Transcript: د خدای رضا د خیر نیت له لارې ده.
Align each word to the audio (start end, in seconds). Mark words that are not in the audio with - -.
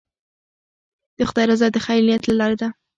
د 1.17 1.19
خدای 1.29 1.45
رضا 1.51 1.67
د 1.71 1.77
خیر 1.85 2.01
نیت 2.07 2.23
له 2.27 2.35
لارې 2.39 2.55
ده. 2.61 2.67